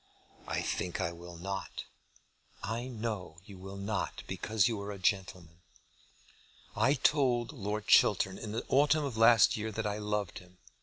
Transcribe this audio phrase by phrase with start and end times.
[0.47, 1.83] "I think I will not."
[2.63, 5.59] "I know you will not, because you are a gentleman.
[6.75, 10.57] I told Lord Chiltern in the autumn of last year that I loved him.